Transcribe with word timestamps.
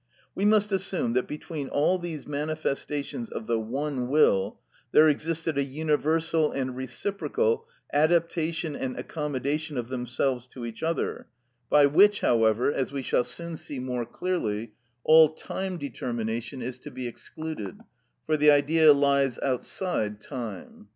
We 0.33 0.45
must 0.45 0.71
assume 0.71 1.13
that 1.13 1.27
between 1.27 1.69
all 1.69 1.99
these 1.99 2.25
manifestations 2.25 3.29
of 3.29 3.45
the 3.45 3.59
one 3.59 4.07
will 4.07 4.57
there 4.91 5.07
existed 5.07 5.59
a 5.59 5.63
universal 5.63 6.51
and 6.51 6.75
reciprocal 6.75 7.67
adaptation 7.93 8.75
and 8.75 8.97
accommodation 8.97 9.77
of 9.77 9.89
themselves 9.89 10.47
to 10.47 10.65
each 10.65 10.81
other, 10.81 11.27
by 11.69 11.85
which, 11.85 12.21
however, 12.21 12.73
as 12.73 12.91
we 12.91 13.03
shall 13.03 13.23
soon 13.23 13.55
see 13.57 13.77
more 13.77 14.07
clearly, 14.07 14.73
all 15.03 15.29
time 15.29 15.77
determination 15.77 16.63
is 16.63 16.79
to 16.79 16.89
be 16.89 17.07
excluded, 17.07 17.77
for 18.25 18.37
the 18.37 18.49
Idea 18.49 18.93
lies 18.93 19.37
outside 19.43 20.19
time. 20.19 20.87